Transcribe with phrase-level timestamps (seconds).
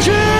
[0.00, 0.37] 去。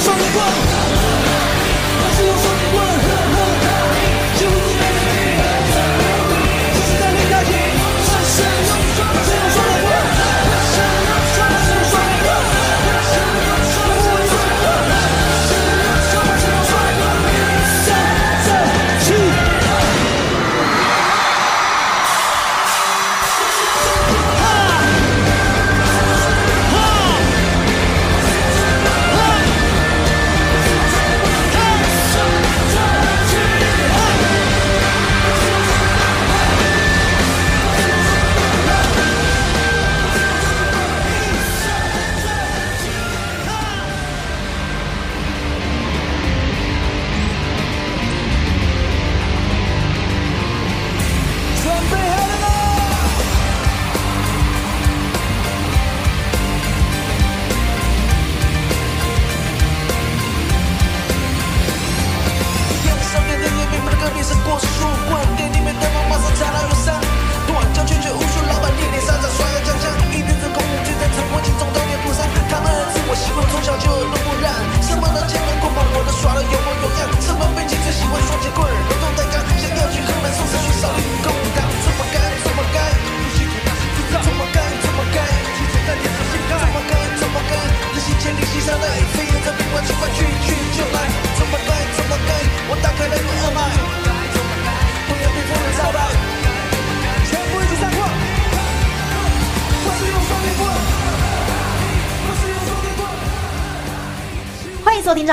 [0.00, 0.73] 双夺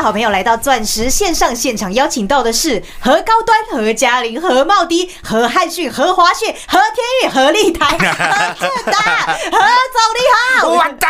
[0.01, 7.85] 好朋友来到钻石线上现场邀请到的是何高端何嘉玲何茂迪何汉逊何华旭何天宇何立台。
[7.97, 10.19] 何志达何总你
[10.59, 11.09] 好我蛋！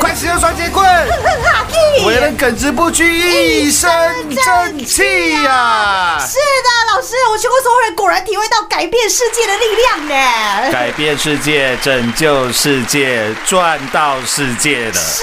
[0.00, 0.86] 快使用双节棍！
[2.04, 3.90] 我人耿直不屈一身
[4.30, 6.18] 正气呀！
[6.20, 10.14] 是的老师我全国所有人果然体会到改变世界的力量呢。
[10.70, 14.94] 改变世界拯救世界赚到世界的。
[14.94, 15.22] 是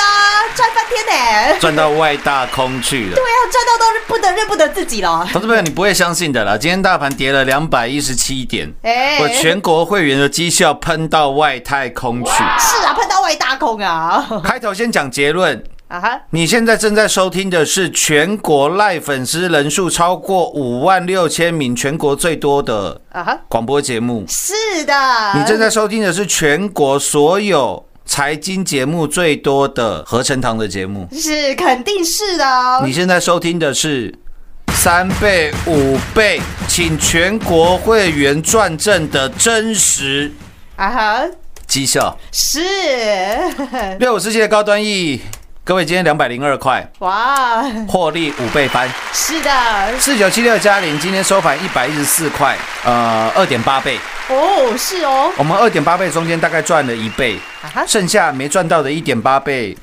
[0.00, 1.12] 啊赚翻天呢。
[1.60, 3.22] 赚到外大空去了对。
[3.22, 5.26] 啊，赚到都不得认不得自己了。
[5.32, 6.56] 投资朋友，你不会相信的啦！
[6.56, 12.30] 今天大盘跌了两百一十七点，哎我全国会员的绩效喷到外太空去。
[12.30, 12.42] 是
[12.86, 14.26] 啊，喷到外大空啊！
[14.42, 24.24] 开头先讲结论，啊哈，你现在正在收听的是全国赖粉丝人数超过五万六千名，全国最多的啊哈，广播节目。
[24.28, 24.94] 是的。
[25.34, 31.08] 你正在收听的是全国所有财经节目最多的合成堂的节目。
[31.12, 32.82] 是肯定是的哦。
[32.84, 34.14] 你现在收听的是
[34.74, 40.32] 三倍、五倍，请全国会员转正的真实
[40.76, 41.26] 啊哈，
[41.66, 42.18] 绩效。
[42.30, 42.60] 是
[43.98, 45.20] 六五世界的高端 E，
[45.66, 48.86] 各位今天两百零二块，哇，获利五倍翻。
[49.14, 53.98] 是的四九七六加零今天收盘一百一十四块，呃，二点八倍。
[54.28, 59.74] 哦，是哦，我们二点八倍中间大概赚了一倍啊，剩下没赚到的一点八倍。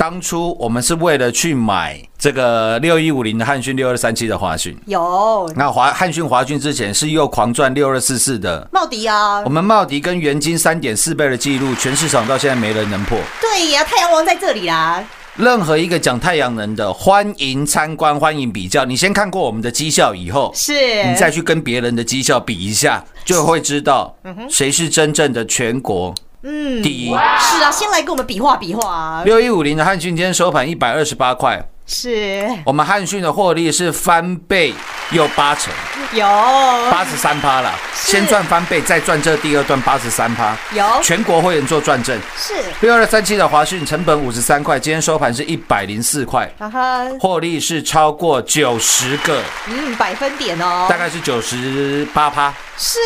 [0.00, 5.52] 当初我们是为了去买这个六一五零的汉讯六二三七的华讯，有。
[5.54, 9.40] 那华汉讯华讯之前是又狂赚六二四四的，茂迪啊。
[9.40, 13.18] 我，们茂迪跟元金三点四倍的记录，全市场到现在没人能破。
[13.42, 15.04] 对呀，太阳王在这里啦，
[15.36, 18.86] 任何一个讲太阳能的，欢迎参观，欢迎比较。
[18.86, 21.04] 你先看过我们的绩效以后，是。
[21.04, 24.16] 你再去跟别人的绩效比一下，就会知道
[24.48, 27.08] 谁是真正的全国嗯，第一。
[27.10, 27.14] 是
[27.62, 32.48] 啊，先来跟我们比划比划啊，六一五零的汉讯今天收盘一百二十八块，是。
[32.64, 34.72] 我们汉讯的获利是翻倍
[35.10, 35.72] 又八成，
[36.12, 36.24] 有。
[36.90, 37.74] 八十三趴了。
[37.92, 40.56] 先赚翻倍，再赚这第二段八十三趴。
[40.72, 40.84] 有。
[41.02, 42.16] 全国会员做转正。
[42.36, 42.54] 是。
[42.80, 52.98] 六二三七的华讯成本五十三块，今天收盘是一百零四块，哈哈，获利是超过九十个，嗯，百分点哦，大概是九十八趴，是。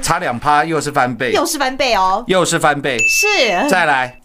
[0.00, 2.96] 差两趴又是翻倍，又是翻倍哦，又是翻倍。
[3.08, 3.68] 是。
[3.68, 4.19] 再来。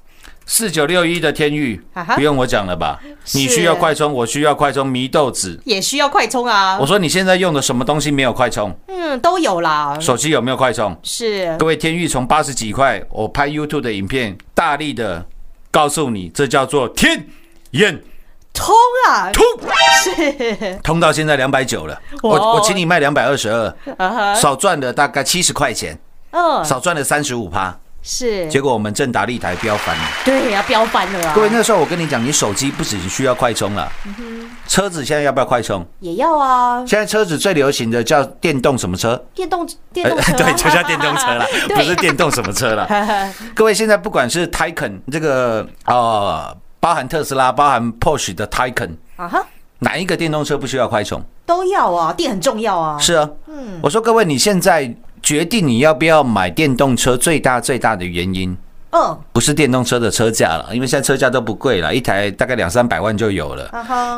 [0.46, 1.82] 四九六一的天域
[2.16, 3.00] 不用我讲了吧？
[3.34, 5.60] 你需要快充，我需要快充，祢豆子。
[5.66, 6.78] 也需要快充啊。
[6.80, 8.72] 我，说你现在用的什么东西没有快充？
[8.88, 10.96] 嗯，都有啦，手机有没有快充？
[11.02, 11.56] 是。
[11.58, 15.26] 各位，天域从八十几块，我拍 YouTube 的影片，大力的
[15.72, 17.28] 告诉你，这叫做天
[17.72, 18.04] 眼。
[18.54, 18.74] 通
[19.10, 19.44] 啊，通，
[20.04, 20.80] 是。
[20.84, 22.00] 通到现在两百九了。
[22.22, 22.54] 我哇。
[22.54, 26.00] 我请你卖两百二十二，少赚了大概七十块钱，
[26.30, 27.78] 嗯，少赚了三十五趴。
[28.08, 30.04] 是，结果我们正达立台飙翻了。
[30.24, 33.92] 对呀，飙翻了啊，各位，那时候我跟你讲，你手机不只需要快充了，
[34.68, 35.84] 车子现在要不要快充？
[36.02, 39.20] 也要啊，现在车子最流行的叫电动什么车？
[39.34, 40.34] 电动 电动车。
[40.34, 42.88] 啊，对，就叫电动车了， 不是电动什么车了。
[43.56, 49.44] 各位，现在不管是 Taycan 这个呃，包含特斯拉、包含 Porsche 的 Taycan，啊哈，
[49.80, 51.20] 哪一个电动车不需要快充？
[51.44, 53.80] 都要啊，电很重要啊，是啊，嗯。
[53.82, 54.94] 我说各位，你现在
[55.26, 58.56] 决定你要不要买电动车，最大最大的原因。
[58.92, 63.70] 嗯，不是电动车的车价了，因为现在车价都不贵了，一台大概两三百万就有了。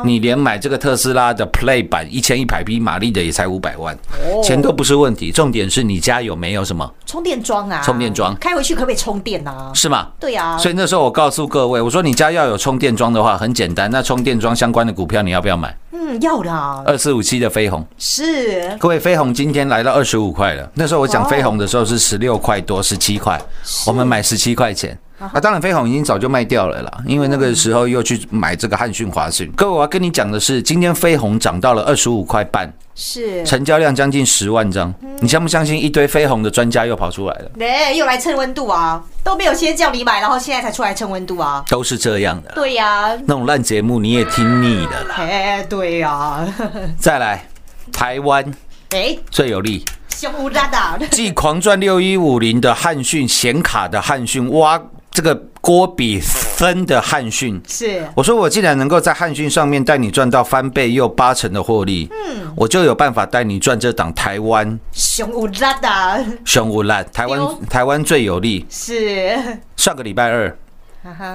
[0.04, 9.72] 你连买这个特斯拉的 Play 版一千一百匹马力的也才五百万，哦钱都不是问题，重点是你家有没有什么，充电桩啊，充电桩开回去可不可以充电啊？
[9.74, 10.08] 是吗？
[10.20, 15.74] 对啊，所以那时候我告诉各位，我说你家要有充电桩的话，很简单，那充电桩相关的股票你要不要买？
[15.90, 18.76] 嗯，要的啊，二四五七的飞鸿，是。
[18.78, 20.70] 各位，飞鸿今天来到二十五块了。
[20.74, 23.40] 那时候我讲飞鸿的时候是十六块多，十七块，
[23.86, 24.98] 我们买十七块钱。
[25.18, 29.50] 啊，当然飞鸿已经早就卖掉了啦，因为那个时候又去买这个汉讯、华讯。
[29.56, 34.94] 各位，我要跟你讲的是，今天飞鸿涨到了二十五块半，是，成交量将近十万张。
[35.20, 35.76] 你相不相信？
[35.76, 42.52] 一堆飞鸿的专家又跑出来了，哎，又来蹭温度啊，都没有先叫你买，然后现在才出来蹭温度啊，都是这样的。
[42.54, 45.16] 对呀，那种烂节目你也听腻了啦。
[45.18, 46.46] 哎，对呀，
[46.96, 47.44] 再来，
[47.92, 48.44] 台湾
[48.90, 54.80] 哎，最有利，凶乌拉达， 继狂赚六一五零的汉讯显卡的汉讯，挖
[55.18, 57.60] 这个郭比分的汉讯。
[57.66, 58.06] 是。
[58.14, 68.64] 我说我既然能够在汉讯上面带你赚到翻倍又八成的获利，嗯，我就有办法带你赚这档台湾凶乌拉达，熊无烂，台湾台湾最有利。
[68.70, 69.36] 是，
[69.76, 70.56] 上个礼拜二，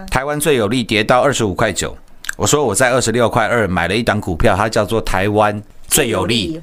[0.10, 1.94] 台湾最有利跌到二十五块九，
[2.38, 6.58] 我说我在二十六块二买了一档股票，它叫做台湾最有利，，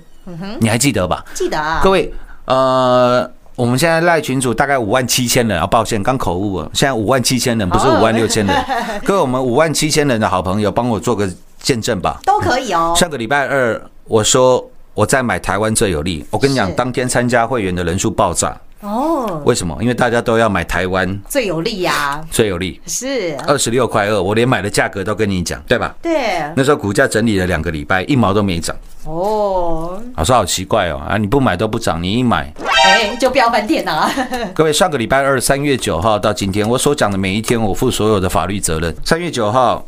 [0.59, 1.23] 你还记得吧？
[1.35, 2.11] 记得啊，各位，
[2.47, 8.65] 呃，我们现在赖群主大概五万七千人啊，抱歉，刚口误了，现在五万七千人，不是哦五万六千人。
[9.05, 12.19] 各位，我们五万七千人的好朋友，帮我做个见证吧。
[12.25, 18.59] 都可以哦，上个礼拜二，我说我在买台湾最有利，我跟你讲是，当天参加会员的人数爆炸。
[18.81, 19.77] 哦，为什么？
[19.81, 25.95] 因为大家都要买台湾最有利呀，最有利，是，二十六块二，我连买的价格都跟你讲，对吧？
[26.01, 28.75] 对，那时候股价整理了两个礼拜，一毛都没涨。
[29.05, 32.53] 哦，我说好奇怪哦，啊，你不买都不涨，你一买，
[32.85, 34.11] 哎，就飙翻天啊！
[34.55, 38.95] 各位，上个礼拜二三月九号到今天，我所讲的每一天，我负所有的法律责任。
[39.05, 39.85] 三月九号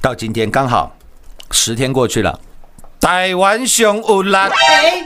[0.00, 0.92] 到今天刚好
[1.52, 2.38] 十天过去了，
[3.02, 5.04] 台湾熊有啦，哎，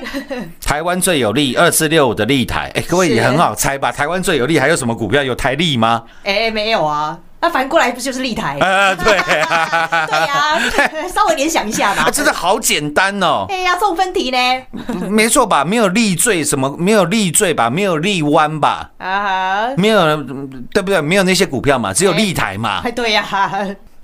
[0.62, 3.90] 台湾最有利二四六五的立台，哎，各位也很好猜吧？
[3.90, 5.22] 台湾最有利还有什么股票？
[5.22, 6.02] 有台利吗？
[6.22, 8.58] 哎，没有啊，那反过来不就是立台？
[8.60, 10.60] 呃， 对，对呀，
[11.08, 12.10] 稍微联想一下吧啊，。
[12.10, 14.38] 真的好简单哦，哎呀，送分题呢？
[15.08, 15.64] 没错吧？
[15.64, 16.76] 没有立罪什么？
[16.78, 17.70] 没有立罪吧？
[17.70, 18.90] 没有立湾吧？
[18.98, 20.16] 啊哈，没有，
[20.70, 21.00] 对不对？
[21.00, 22.82] 没有那些股票嘛，只有立台嘛。
[22.84, 23.24] 哎，对呀，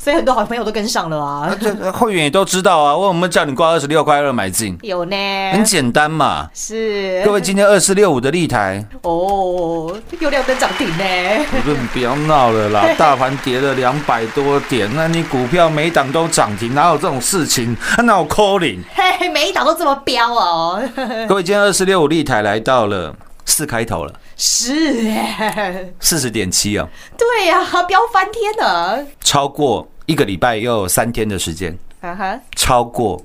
[0.03, 1.57] 所以很多好朋友都跟上了啊。
[1.61, 4.77] 这会员也都知道啊，为什么叫你挂二十六块二买进？
[4.83, 5.17] 有呢，
[5.53, 6.49] 很简单嘛。
[6.53, 11.05] 是各位，今天二四六五的立台，哦，又亮灯涨停呢。
[11.53, 17.77] 我说你不要闹了啦， 大盘跌了两百多点，那你股票每档都涨停，哪有这种事情？
[17.99, 18.81] 哪有 calling？
[18.97, 20.83] 嘿，每一档都这么飙哦。
[21.29, 29.05] 各位，今天二四六五立台来到了四开头了，是哎，四十点七哦，对呀，飙翻天了。
[29.21, 33.23] 超过一个礼拜又有三天的时间，啊哈，超过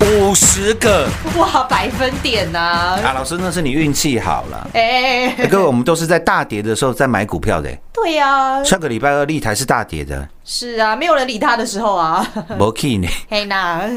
[0.00, 1.08] 五十个。
[1.36, 3.12] 哇，百分点呐、啊！
[3.14, 4.70] 老师，那是你运气好了。
[4.74, 12.26] 哎、欸各位，我们都是在大跌的时候在买股票的、对呀、上个礼拜二立台是大跌的，是啊，没有人理他的时候啊，
[12.58, 13.08] 没 key 呢。
[13.28, 13.88] 嘿呐，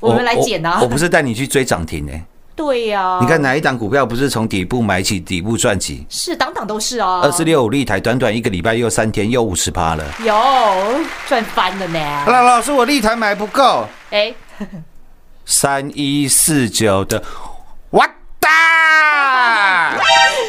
[0.00, 0.78] 我们来捡啊。
[0.78, 2.12] 我我不是带你去追涨停呢、
[2.56, 6.06] 对呀、你看哪一档股票不是从底部买起，底部赚起？
[6.08, 10.04] 是档档都是啊，二四六五立台，短短一个礼拜又三天又五十趴了。
[10.20, 10.32] 有
[11.26, 11.98] 赚翻了呢。
[12.26, 14.32] 老老师，我立台买不够，哎、
[15.44, 17.53] 三一四九的，我
[18.44, 19.98] 哒！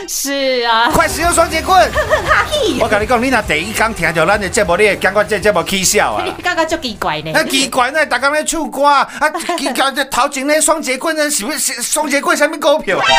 [0.07, 1.89] 是啊，快使用双节棍！
[2.79, 6.25] 我跟你讲，你若第一刚听到咱的节目，你会感觉这节目起笑啊！
[6.43, 7.31] 感觉就奇怪呢。
[7.33, 12.99] 那奇怪呢，大家咧唱歌啊，啊，奇怪这头前那双节棍呢，是不是双节棍下面股票？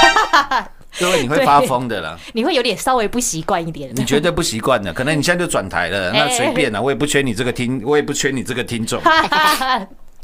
[0.99, 3.91] 各位你会发疯的啦，你会有点稍微不习惯一点。
[3.95, 9.01] 你绝对不习惯的，可能你现在就转台了，那随便啦，我也不缺你这个听，我也不缺你这个听众，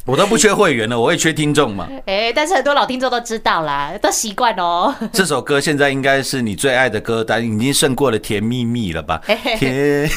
[0.05, 1.87] 我都不缺会员了，我也缺听众嘛。
[2.07, 4.93] 哎、但是很多老听众都知道啦，都习惯哦。
[5.13, 9.21] 这首歌现在应该是你最爱的歌单，已经胜过了《甜蜜蜜》了吧？
[9.59, 10.11] 甜，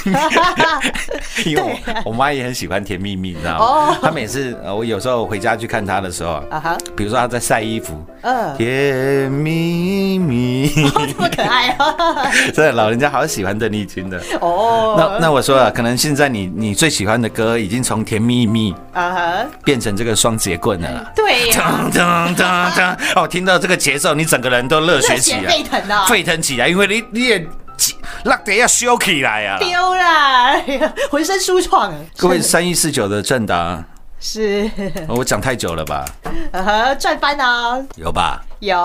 [1.46, 3.98] 因为我我妈也很喜欢《甜蜜蜜》，你知道哦吗？
[4.01, 12.27] 她每次呃我有时候回家去看她的时候啊哈，比如说她在晒衣服，嗯，甜蜜蜜，这么可爱哦！
[12.54, 14.20] 真的老人家好喜欢邓丽君的。
[14.42, 21.12] 哦，那那我说了，可能现在你你最喜欢的歌已经从《甜蜜蜜》啊哈，变成这个双节棍了啦。
[21.15, 22.98] 对呀、噔噔噔噔！
[23.15, 27.48] 哦，听到这个节奏，你整个人都热血起来，沸腾啊沸腾起来，因为你你也
[28.24, 29.58] 那得要修起来啊！
[29.60, 31.94] 丢啦，哎 呀浑身舒畅。
[32.17, 33.84] 各位三一四九的正达，
[34.20, 34.70] 是，
[35.08, 36.05] 我讲太久了吧？
[37.00, 37.77] 赚翻啊！
[37.96, 38.41] 有吧？
[38.60, 38.75] 有，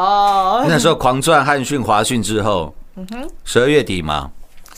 [0.69, 2.75] 那时候狂赚汉讯、华讯之后，
[3.45, 4.31] 十二月底嘛，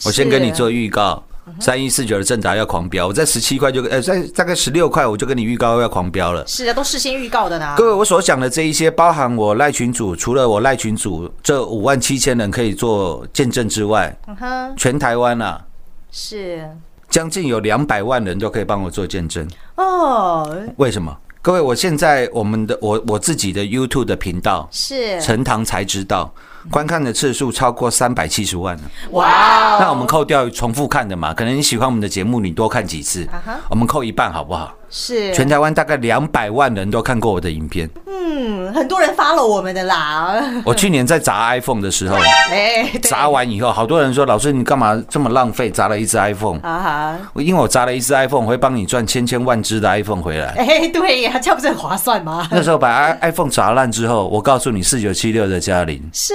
[0.04, 1.22] 我先跟你做预告。
[1.60, 6.46] 三一四九的正达要狂飙，我在十七块就呃在大概十六块我就跟你预告要狂飙了。
[6.46, 7.74] 是啊，都事先预告的呢。
[7.76, 15.64] 各位，我所讲的这一些，包含我赖群主，除了我赖群主这五万七千人可以做见证之外，嗯哼，全台湾啊，
[16.10, 16.68] 是
[17.08, 19.46] 将近有两百万人都可以帮我做见证。
[19.76, 21.16] 哦，为什么？
[21.42, 26.32] 各位，我现在我们的我我自己的 YouTube 的频道，是陈堂才知道，
[26.70, 28.82] 观看的次数超过三百七十万了。
[29.10, 33.26] 哇哦，那我们扣掉重复看的嘛，可能你喜欢我们的节目，你多看几次
[33.68, 34.72] 我们扣一半好不好？
[34.94, 37.88] 是全台湾大概两百万人都看过我的影片。
[38.06, 40.38] 嗯，很多人 follow 我们的啦。
[40.66, 42.16] 我去年在砸 iPhone 的时候，
[42.52, 46.58] 哎，砸完以后，好多人说老师你干嘛这么浪费，砸了一只 iPhone？
[46.60, 50.48] 啊哈，因为我砸了一只 iPhone，我会帮你赚千千万只的 iPhone 回来。
[50.60, 52.46] 哎，对呀，这样不是很划算吗？
[52.50, 56.34] 那时候把 iPhone 砸烂之后，我告诉你四九七六的嘉玲，是，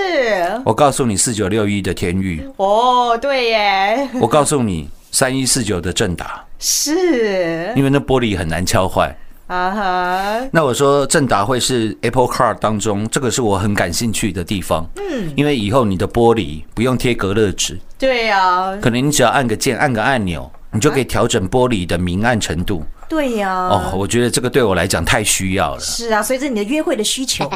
[0.65, 9.15] 我告诉你四九六一的天域，哦，对耶，我告诉你三一四九的正达，是因为那玻璃很难敲坏。
[9.47, 14.85] 啊哈，那我说正达会是 Apple Car 当中，这个是我很感兴趣的地方。
[14.97, 22.83] 嗯，因为以后你的玻璃不用贴隔热纸，对呀，可能你只要按个键、按个按钮，你就可以调整玻璃的明暗程度。
[23.09, 25.79] 对呀，哦，我觉得这个对我来讲太需要了。
[25.79, 27.49] 是啊，随着你的约会的需求，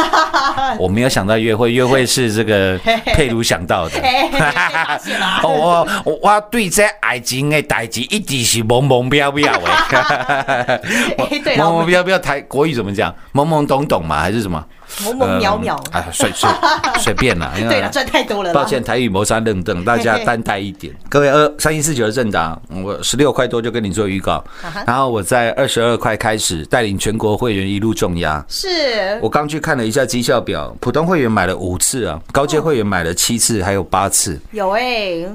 [0.78, 3.98] 我没有想到约会，约会是这个佩如想到的。
[5.42, 10.80] 哦，我我我对这爱情的代志一直是懵懵飘飘的。
[11.56, 13.14] 懵懵飘飘，台国语怎么讲？
[13.32, 14.62] 懵懵懂懂嘛，还是什么？
[15.02, 15.76] 萌萌渺渺。
[15.90, 16.48] 哎，随随
[17.00, 18.52] 随便啦，因为对了，赚太多了。
[18.52, 20.94] 抱歉，台语谋杀认证， 大家担待一点。
[21.08, 24.44] 各位二三一四九的正达，我十六块多就跟你做预告，
[24.86, 28.44] 然后我在二十二块开始带领全国会员一路重压。
[28.48, 34.40] 是我刚去看了一下绩效表，普通会员买了五次啊，高阶会员买了七次，还有八次。
[34.52, 35.26] 有哎、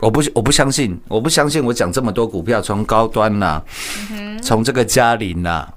[0.00, 3.62] 我不我不相信，我不相信我讲这么多股票，从高端啦，
[4.42, 5.68] 从这个嘉麟啦，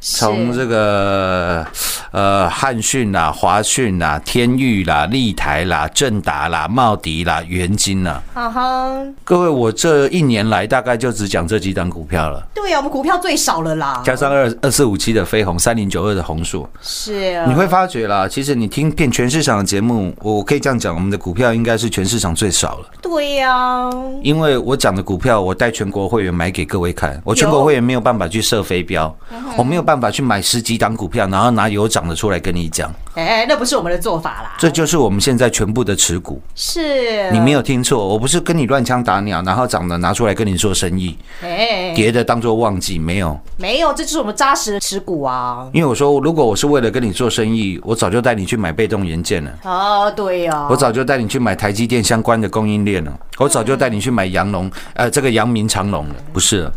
[0.00, 1.66] 从这个
[2.12, 8.92] 呃汉讯啦、华讯啦、天域啦、立台啦、正达啦、茂迪啦、元金啦，啊哈，
[9.24, 14.00] 各位，我这一年来大概就只讲这几档股票了，对啊，我们股票最少了啦。
[14.04, 17.46] 加上二二四五七的飞鸿、三零九二的红树，是啊。
[17.46, 22.86] 你会发觉啦，其实你听遍全市场的节目，我可以这样讲，我们的股票应该是全市场最少了。
[23.02, 23.90] 对呀、
[24.22, 29.14] 因为我讲的股票，我带全国会员买给各位看，我全国会员没有办法去设飞镖，
[29.56, 34.54] 我没有办法去买十几档股票，然后拿有涨的出来跟你讲，哎、那不是我们的做法啦。
[34.58, 36.42] 这就是我们现在全部的持股。
[36.54, 43.40] 是你没有听错，我不是跟你乱枪打鸟，然后涨的拿出来跟你做生意，哎、跌的当做忘记，没有。
[43.56, 45.66] 没有，这就是我们扎实的持股啊。
[45.72, 49.50] 因为我说，如果我是为了跟你做生意，我早就带你去买被动元件了。
[49.64, 56.72] 哦，对呀、我早就带你去买台积电相关的供应链了，我早就带你去买阳龙，呃，这个阳明长龙了，不是了，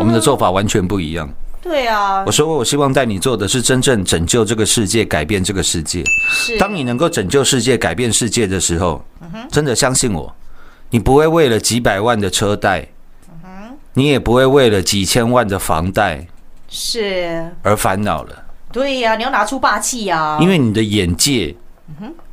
[0.00, 1.30] 我们的做法完全不一样。
[1.68, 2.24] 对啊。
[2.26, 6.02] 我，说，我希望带你做的是真正拯救这个世界，改变这个世界。
[6.30, 6.56] 是。
[6.58, 9.04] 当你能够拯救世界、改变世界的时候，
[9.52, 10.34] 真的相信我，
[10.88, 12.88] 你不会为了几百万的车贷，
[13.92, 16.26] 你也不会为了几千万的房贷
[16.70, 21.54] 是，而烦恼了，对呀、你要拿出霸气呀、因为你的眼界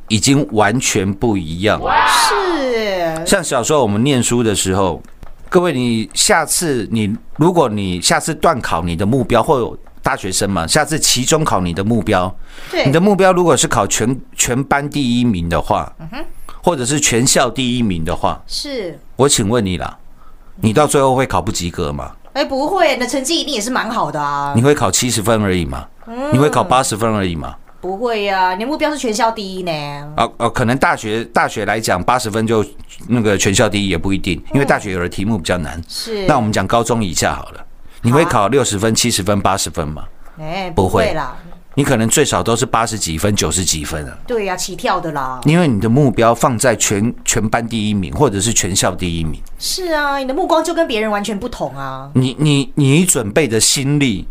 [0.08, 1.92] 已经完全不一样了。
[2.06, 3.26] 是。
[3.26, 5.02] 像小时候我们念书的时候，
[5.48, 12.34] 各位，你下次你如果你下次断考你的目标，或大学生嘛，下次期中考你的目标，
[12.70, 15.92] 对你的目标如果是考全全班第一名的话，
[16.62, 19.96] 或者是全校第一名的话，是，我请问你啦，
[20.56, 22.12] 你到最后会考不及格吗？
[22.32, 24.52] 哎、不会，你的成绩一定也是蛮好的啊。
[24.54, 25.86] 你会考七十分而已吗？
[26.32, 27.56] 你会考八十分而已吗？
[27.86, 29.72] 不会呀、你的目标是全校第一呢。
[30.16, 32.66] 哦哦，可能大学大学来讲，八十分就
[33.06, 35.80] 那个全校第一也不一定，因为大学有的题目比较难。
[35.86, 37.64] 是，那我们讲高中以下好了，
[38.02, 40.02] 你会考六十分、七十分、八十分吗？
[40.40, 41.36] 哎、不会啦。
[41.74, 45.40] 你可能最少都是八十几分、九十几分啊，对呀、起跳的啦。
[45.44, 49.40] 因为你的目标放在全全班第一名，或者是全校第一名。
[49.60, 52.10] 是啊，你的目光就跟别人完全不同啊。
[52.14, 54.26] 你你你准备的心力，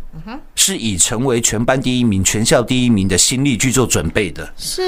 [0.67, 4.51] 是以成为全班第一名、全校第一名的心力去做准备的。
[4.57, 4.81] 是，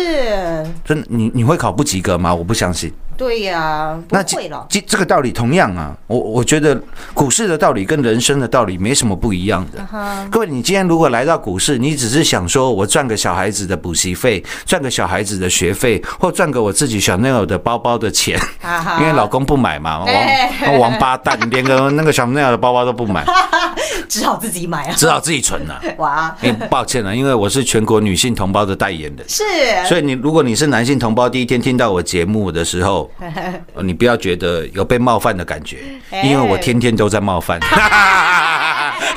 [0.83, 2.33] 真的，你你会考不及格吗？
[2.33, 2.91] 我不相信。
[3.17, 4.65] 对呀、不那会了。
[4.69, 6.79] 这这个道理同样啊，我我觉得
[7.13, 9.85] 股市的道理跟人生的道理没什么不一样的。
[10.29, 18.39] 各位，你今天如果来到股市，你只是想说我赚个小孩子的补习费，赚个小孩子的学费，或赚个我自己小朋友的包包的钱，
[19.01, 23.25] 因为老公不买嘛，哎王王八蛋，连个那个小朋友的包包都不买，
[24.07, 24.93] 只好自己买啊。
[24.95, 25.81] 只好自己存了。
[25.97, 29.27] 哇，哎，抱歉了，因为我是全国女性同胞的代言人。
[29.27, 29.43] 是，
[29.87, 35.77] 所以你如果你是男性同胞，第一天听到我节目的时候，呃 你不要觉得有被冒犯的感觉，
[36.23, 37.59] 因为我天天都在冒犯。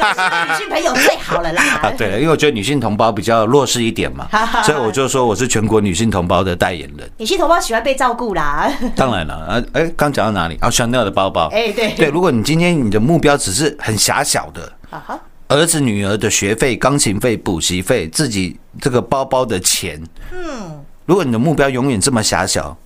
[0.01, 1.63] 女性朋友最好了啦。
[1.83, 4.29] 啊，对了，因为我觉得女性同胞比较弱势一点嘛，
[4.65, 7.11] 所以我就说我是全国女性同胞的代言人。
[7.19, 8.71] 女性同胞喜欢被照顾啦。
[8.97, 10.57] 当然了，啊，哎，刚讲到哪里？
[10.61, 11.49] 啊，Chanel 的包包。
[11.53, 22.77] 哎对对，如果你今天你的目标只是很狭小的，啊，儿子女儿的学费、钢琴费、补习费，自己这个包包的钱，嗯，如果你的目标永远这么狭小，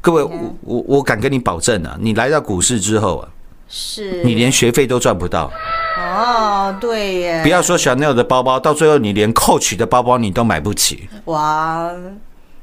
[0.00, 3.28] 各位，我我我敢跟你保证啊，你来到股市之后啊，
[3.68, 5.50] 是你连学费都赚不到。
[5.98, 11.90] 哦，对耶，不要说 Chanel 的包包，到最后你连 Coach 的包包你都买不起，哇，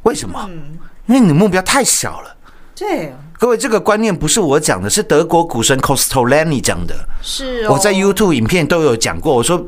[0.03, 0.49] 为什么？
[1.05, 2.35] 因为你的目标太小了。
[2.75, 6.95] 对，各位，这个观念不是我讲的，是德国股神 Costolani 讲的。
[7.21, 7.73] 是哦。
[7.73, 9.63] 我在 YouTube 影片都有讲过，我说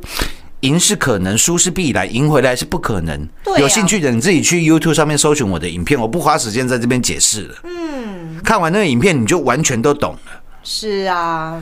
[0.61, 3.27] 赢是可能，输是必然，赢回来是不可能。
[3.43, 7.55] 对啊有兴趣的你自己去 YouTube 上面搜寻我的影片，我不花时间在这边解释了。
[7.63, 10.41] 嗯，看完那个影片你就完全都懂了。
[10.61, 11.61] 是啊，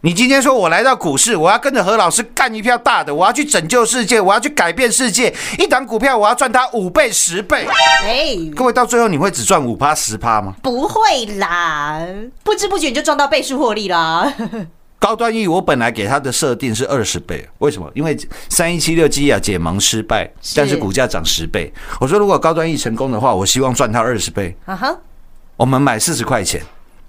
[0.00, 7.66] 你今天说我来到股市，我要跟着何老师干一票大的，我要去拯救世界，我要去改变世界，一档股票我要赚它五倍、十倍。
[8.02, 10.54] 哎，各位到最后你会只赚五趴、十趴吗？
[10.62, 12.00] 不会啦，
[12.42, 14.32] 不知不觉你就赚到倍数获利啦。
[14.98, 17.90] 高端 E 我本来给它的设定是二十倍，为什么？
[17.94, 21.72] 因为三一七六基亚解盲失败，但是股价涨十倍。
[22.00, 24.56] 我说如果高端 E 成功的话，我希望赚它二十倍。
[24.66, 24.96] 啊哈，
[25.56, 26.60] 我们买四十块钱，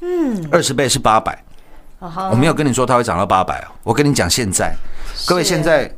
[0.01, 1.43] 嗯，二十倍是八百。
[2.31, 4.73] 我，没有跟你说它会涨到八百哦，我跟你讲现在，
[5.25, 5.91] 各位现在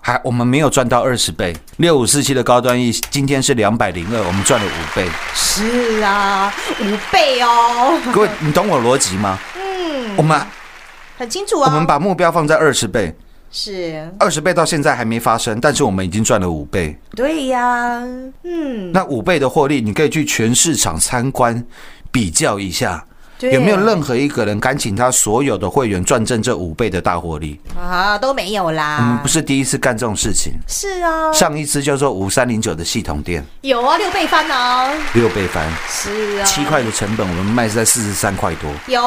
[0.00, 5.06] 还我们没有赚到二十倍，六五四七的高端 E 今天是两百零二，我们赚了五倍。
[5.32, 9.38] 是啊，五倍哦，各位，你懂我逻辑吗？
[9.56, 10.40] 嗯，我们
[11.16, 11.70] 很清楚啊。
[11.72, 13.14] 我们把目标放在二十倍，
[13.50, 16.98] 是二十倍到现在还没发生，但是我们已经赚了五倍。
[17.14, 18.02] 对呀，
[18.42, 21.64] 嗯，那五倍的获利，你可以去全市场参观
[22.10, 23.06] 比较一下，
[23.38, 23.52] 对。
[23.52, 27.58] 有没有任何一个人敢请他所有的会员赚正这五倍的大获利？
[27.78, 28.98] 啊都没有啦？
[29.00, 39.02] 我们不是第一次干这种事情，是啊，上一次叫做五三零九的系统店，有啊，六倍翻哦，六倍翻，是啊，七块的成本，我们卖是在四十三块多，有，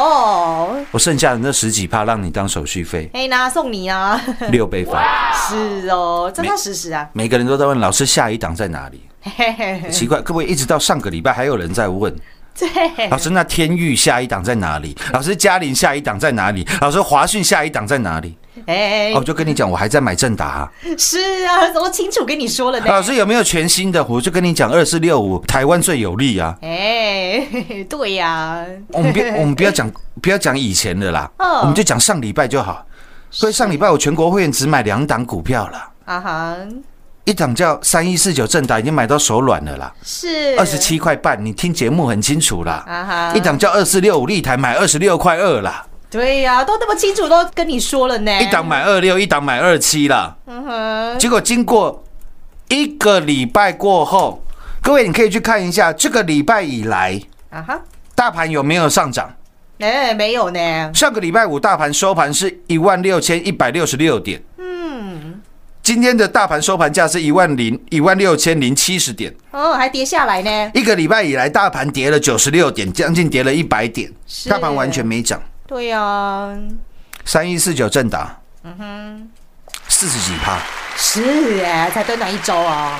[0.91, 5.03] 我剩下的那十几趴让你当手续费，哎，那送你啊， 六倍翻。
[5.49, 9.01] 是哦，真的实实啊，每个人都在问老师下一档在哪里？
[9.23, 12.13] 嘿嘿嘿，奇怪，各位一直到上个礼拜还有人在问
[12.59, 14.95] 对，老师，那天域下一档在哪里？
[15.13, 16.67] 老师，嘉玲下一档在哪里？
[16.81, 18.37] 老师，华讯下一档在哪里？
[18.65, 22.85] 哎哦，我，就跟你讲，我还在买正达啊、是啊，怎么清楚跟你说了呢？
[22.87, 24.03] 老师有没有全新的？
[24.05, 26.57] 我就跟你讲，二四六五台湾最有利啊！
[26.63, 27.47] 哎，
[27.87, 29.91] 对呀，我们不， 我们不要讲，
[30.23, 32.83] 不要讲以前的啦，嗯我们就讲上礼拜就好。
[33.29, 36.55] 所以上礼拜我全国会员只买两档股票了，啊哈，
[37.27, 42.85] 一档叫三一四九正达，已经买到手软了啦，是二十七块半，你听节目很清楚啦。
[42.87, 48.41] 啊，一档叫二四六五立台，买二十六块二啦，对呀，都那么清楚，都跟你说了呢。
[48.41, 50.37] 一档买二六，一档买二七啦。
[50.45, 52.01] 嗯哼，结果经过
[52.69, 54.41] 一个礼拜过后，
[54.81, 57.81] 各位你可以去看一下，这个礼拜以来啊哈，
[58.15, 59.29] 大盘有没有上涨？
[59.79, 60.91] 哎，没有呢。
[60.93, 64.76] 上个礼拜五大盘收盘是一万六千一百六十六点，嗯，
[65.87, 70.71] 今天的大盘收盘价是一万零一万六千零七十点，哦，还跌下来呢。
[70.73, 74.11] 一个礼拜以来大盘跌了九十六点，将近跌了一百点，
[74.49, 75.41] 大盘完全没涨。
[75.65, 76.53] 对呀，
[77.23, 79.29] 三一四九正达，嗯哼，
[79.87, 80.59] 四十几趴，
[80.97, 82.93] 是哎，才短短一周哦。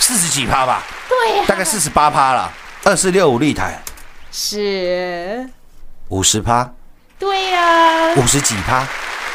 [0.00, 2.52] 四十几趴吧，对啊，大概四十八趴啦。
[2.82, 3.80] 二四六五立台。
[4.32, 5.48] 是，
[6.08, 6.68] 五十趴，
[7.16, 8.84] 对呀，五十几趴，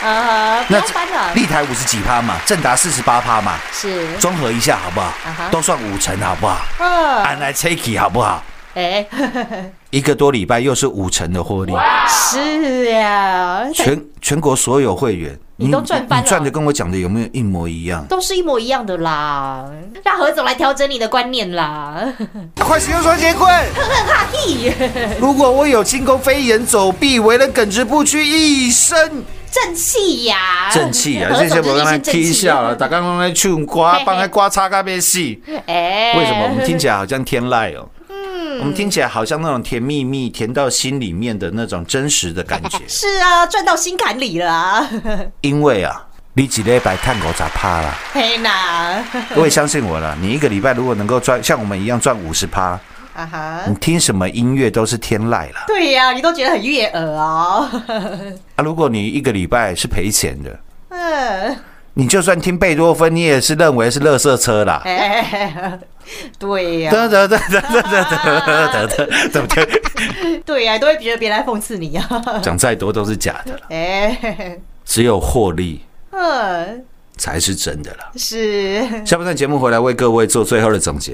[0.04, 5.50] 啊，那要翻了，立台五十几趴嘛，正达四十八趴嘛，是，综合一下好不好？
[5.50, 6.58] 都算五成好不好？
[6.80, 8.44] 嗯，按来 take 好不好？
[8.76, 9.06] 哎，
[9.92, 11.72] 一个多礼拜又是五成的获利，
[12.10, 18.04] 是呀，全全国所有会员，你都赚翻了你赚的跟我讲的有没有一模一样？
[18.10, 19.63] 都是一模一样的啦。
[20.04, 22.04] 让何总来调整你的观念啦。
[22.60, 23.48] 快使用双节棍！
[23.78, 24.74] 哈嘿，
[25.20, 31.30] 如果我有轻功飞檐走壁，为人耿直不屈，一身正气呀，正气啊！
[31.32, 35.42] 何总这些我刚才踢笑了，打刚刚才唱瓜，帮他瓜擦咖啡戏。
[35.68, 37.88] 哎，为什么我们听起来好像天籁哦？
[38.10, 42.80] 嗯我们听起来好像那种甜蜜蜜、甜到心里面的那种真实的感觉。
[42.88, 44.89] 是啊，赚到心坎里了啊。
[45.42, 47.96] 因为啊，你几礼拜探狗咋趴啦？
[48.13, 49.04] 嘿呐，
[49.36, 52.80] 各位相信我了，你一个礼拜如果能够赚像我们一样赚五十趴，
[53.13, 57.69] 啊哈你，听什么音乐都是天籁了对呀、你都觉得很悦耳哦。
[58.56, 58.63] 啊！
[58.63, 61.56] 如果你一个礼拜是赔钱的，嗯，
[61.93, 64.82] 你就算听贝多芬，你也是认为是垃圾车啦。
[64.86, 65.80] 哎，
[66.39, 72.08] 对呀、得得得得得得得得得得， 对呀、都会觉得别人在讽刺你啊。
[72.41, 76.84] 讲再多都是假的了，哎，只有获利嗯，
[77.17, 78.12] 才是真的了。
[78.15, 81.13] 是下半段节目回来为各位做最后的总结。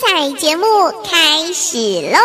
[0.00, 0.64] 彩节目
[1.04, 1.76] 开始
[2.10, 2.18] 喽！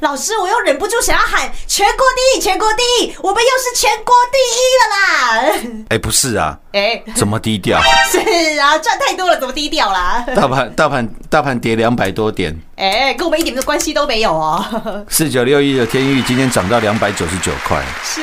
[0.00, 5.86] 老师，我又忍不住想要喊全国第一，全国第一，我们又是全国第一了啦！
[5.90, 7.80] 哎，不是啊，哎，怎么低调？
[8.08, 8.18] 是
[8.60, 10.24] 啊，赚太多了，怎么低调啦？
[10.36, 15.04] 大盘大盘大盘跌两百多点，哎，跟我们一点的关系都没有哦。
[15.08, 18.22] 四九六一的天域今天涨到两百九十九块，是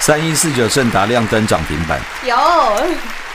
[0.00, 2.36] 三一四九盛达亮灯涨停板，有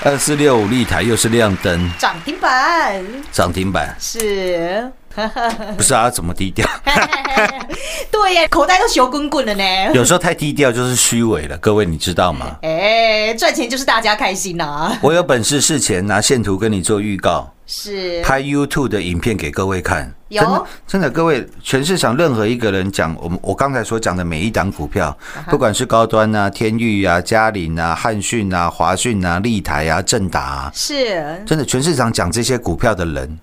[0.04, 1.92] 二四六五立台又是亮灯。
[2.00, 4.92] 涨停板，涨停板，是。
[5.78, 6.68] 不是啊，怎么低调？
[8.12, 9.64] 对呀，口袋都熊滚滚了呢。
[9.94, 12.58] 有时候太低调就是虚伪了，各位你知道吗？
[12.62, 14.98] 哎，赚钱就是大家开心呐。
[15.02, 20.14] 我有本事事前拿线图跟你做预告，是拍 YouTube 的影片给各位看。
[20.30, 25.16] 有真的，真的，各位全市场任何一个人讲我们我刚才所讲的每一档股票，
[25.50, 33.40] 不管是高端啊、天域啊、嘉麟啊、汉讯啊、华讯啊、立台啊、正达啊，是，真的全市场讲这些股票的人，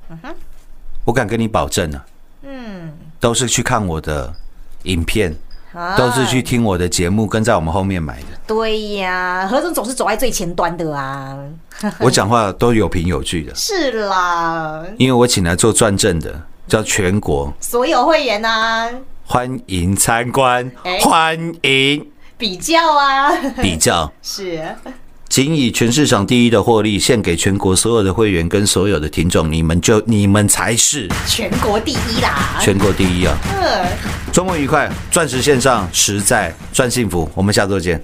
[1.08, 2.04] 我敢跟你保证啊，
[2.42, 4.30] 嗯，都是去看我的
[4.82, 5.34] 影片，
[5.96, 8.26] 都是去听我的节目，跟在我们后面买的。
[8.46, 11.38] 对呀，何总总是走在最前端的啊。
[11.98, 18.90] 我讲话都有凭有据的，是啦，因为我请来做转正的，叫全国所有会员啊、
[19.24, 22.06] 欢迎参观哎，欢迎。
[22.36, 24.62] 比较啊，比较， 是
[25.28, 32.58] 仅以全市场第一的获利献给全国所有的会员跟所有的听众，你们就你们才是全国第一啦。
[32.60, 33.36] 全国第一啊！
[33.54, 33.86] 嗯
[34.32, 38.02] 周末愉快，钻石线上实在赚幸福，我们下周见。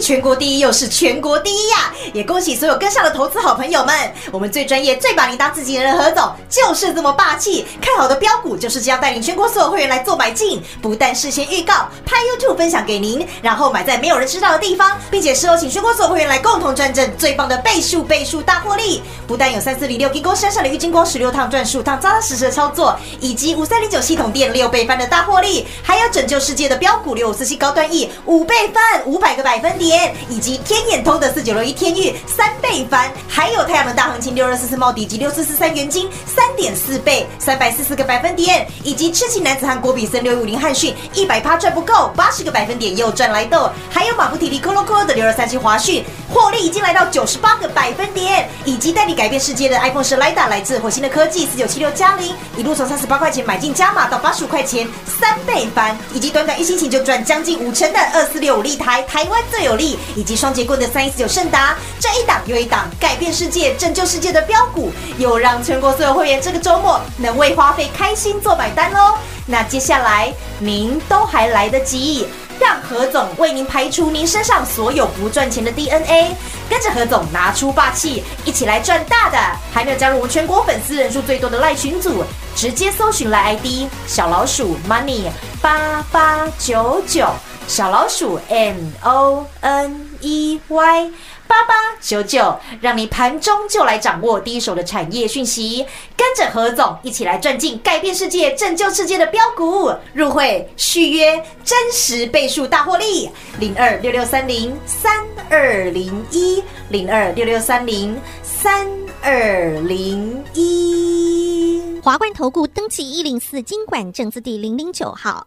[0.00, 7.66] 全国第一，又是全国第一呀、也恭喜所有跟上的投资好朋友们，我们最专业、最把你当自己人的何总就是这么霸气。
[7.80, 19.02] 看好的标股就是这样带领全国所有会员来做买进，不但事先预告，拍 YouTube 分享给您，然后买在没有人知道的地方，并且事后请全国所有会员来共同转正最棒的倍数倍数大获利。
[19.26, 69.14] 不但有三四零六金光山上的郁金光十六趟赚数趟扎扎实实的操作，以及五三零九系统店六倍翻的大获利，还有拯救世界的标股六五四七高端 E 五倍翻五百个百分点，点以及天眼通的四九六一天域三倍翻，还有太阳能大行情六二四四茂迪及六四四三元金三点四倍三百四十个百分点，以及痴情男子汉郭比森六五零汉讯一百趴赚不够八十个百分点又赚来豆，还有马不提提 Colo Colo 的六二三七华讯获利已经来到九十八个百分点，以及带你改变世界的 iPhone 十 Lida 来自火星的科技四九七六加零，一路从三十八块钱买进加码到八十五块钱三倍翻，以及短短一星期就赚将近五成的二四六五立台台湾最有利，以及双节棍的三一四九盛达，这一档又一档改变世界、拯救世界的标股，又让全国所有会员这个周末能为花费开心做买单喽。
[69.46, 72.26] 那接下来您都还来得及。
[72.60, 76.36] 让何总为您排除您身上所有不赚钱的 DNA，
[76.70, 79.36] 跟着何总拿出霸气，一起来赚大的！
[79.72, 82.22] 还没有加入我们全国粉丝人数最多的赖群组，
[82.54, 85.24] 直接搜寻赖 ID 小老鼠 money
[85.60, 87.26] 八八九九，
[87.66, 91.10] 小老鼠 M O N E Y。
[91.46, 108.88] 八八九九，让你盘中就来掌握第一手的产业讯息，跟着何总一起来赚进改变世界、拯救世界的标股，入会续约真实倍数大获利，零二六六三零三二零一零二六六三零三
[109.22, 112.00] 二零一。
[112.02, 115.46] 华冠投顾登记一零四经管证字第零零九号。